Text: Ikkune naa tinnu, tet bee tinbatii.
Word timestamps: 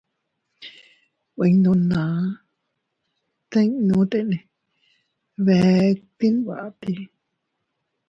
Ikkune 1.45 1.81
naa 1.89 2.15
tinnu, 3.51 3.97
tet 4.11 4.29
bee 5.45 5.81
tinbatii. 6.17 7.01